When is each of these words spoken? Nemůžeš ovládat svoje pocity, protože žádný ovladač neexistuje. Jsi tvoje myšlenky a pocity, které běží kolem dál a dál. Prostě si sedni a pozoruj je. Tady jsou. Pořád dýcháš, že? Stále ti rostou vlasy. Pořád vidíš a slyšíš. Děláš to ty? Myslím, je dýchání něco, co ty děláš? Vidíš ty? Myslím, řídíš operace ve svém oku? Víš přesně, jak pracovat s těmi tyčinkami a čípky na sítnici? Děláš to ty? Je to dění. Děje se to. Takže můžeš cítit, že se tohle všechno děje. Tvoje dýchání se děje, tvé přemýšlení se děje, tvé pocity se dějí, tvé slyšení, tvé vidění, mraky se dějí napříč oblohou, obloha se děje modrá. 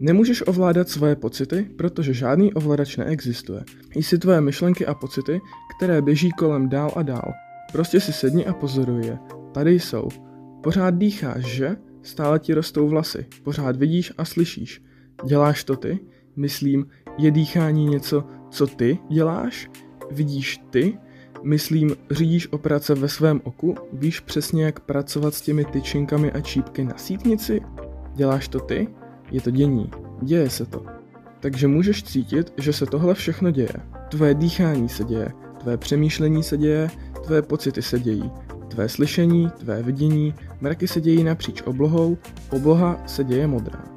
Nemůžeš 0.00 0.46
ovládat 0.46 0.88
svoje 0.88 1.16
pocity, 1.16 1.70
protože 1.76 2.14
žádný 2.14 2.54
ovladač 2.54 2.96
neexistuje. 2.96 3.64
Jsi 3.94 4.18
tvoje 4.18 4.40
myšlenky 4.40 4.86
a 4.86 4.94
pocity, 4.94 5.40
které 5.76 6.02
běží 6.02 6.30
kolem 6.30 6.68
dál 6.68 6.92
a 6.96 7.02
dál. 7.02 7.32
Prostě 7.72 8.00
si 8.00 8.12
sedni 8.12 8.46
a 8.46 8.52
pozoruj 8.52 9.06
je. 9.06 9.18
Tady 9.52 9.80
jsou. 9.80 10.08
Pořád 10.62 10.94
dýcháš, 10.94 11.44
že? 11.44 11.76
Stále 12.02 12.38
ti 12.38 12.54
rostou 12.54 12.88
vlasy. 12.88 13.26
Pořád 13.42 13.76
vidíš 13.76 14.12
a 14.18 14.24
slyšíš. 14.24 14.82
Děláš 15.26 15.64
to 15.64 15.76
ty? 15.76 15.98
Myslím, 16.36 16.86
je 17.18 17.30
dýchání 17.30 17.86
něco, 17.86 18.24
co 18.50 18.66
ty 18.66 18.98
děláš? 19.10 19.70
Vidíš 20.10 20.60
ty? 20.70 20.98
Myslím, 21.42 21.96
řídíš 22.10 22.52
operace 22.52 22.94
ve 22.94 23.08
svém 23.08 23.40
oku? 23.44 23.74
Víš 23.92 24.20
přesně, 24.20 24.64
jak 24.64 24.80
pracovat 24.80 25.34
s 25.34 25.40
těmi 25.40 25.64
tyčinkami 25.64 26.32
a 26.32 26.40
čípky 26.40 26.84
na 26.84 26.96
sítnici? 26.96 27.60
Děláš 28.14 28.48
to 28.48 28.60
ty? 28.60 28.88
Je 29.30 29.40
to 29.40 29.50
dění. 29.50 29.90
Děje 30.22 30.50
se 30.50 30.66
to. 30.66 30.84
Takže 31.40 31.68
můžeš 31.68 32.02
cítit, 32.02 32.52
že 32.56 32.72
se 32.72 32.86
tohle 32.86 33.14
všechno 33.14 33.50
děje. 33.50 33.72
Tvoje 34.08 34.34
dýchání 34.34 34.88
se 34.88 35.04
děje, 35.04 35.32
tvé 35.60 35.76
přemýšlení 35.76 36.42
se 36.42 36.56
děje, 36.56 36.90
tvé 37.24 37.42
pocity 37.42 37.82
se 37.82 38.00
dějí, 38.00 38.30
tvé 38.68 38.88
slyšení, 38.88 39.50
tvé 39.58 39.82
vidění, 39.82 40.34
mraky 40.60 40.88
se 40.88 41.00
dějí 41.00 41.24
napříč 41.24 41.62
oblohou, 41.62 42.18
obloha 42.50 43.02
se 43.06 43.24
děje 43.24 43.46
modrá. 43.46 43.90